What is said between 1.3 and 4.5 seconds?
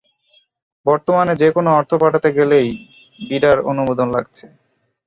যেকোনো অর্থ পাঠাতে গেলেই বিডার অনুমোদন লাগছে।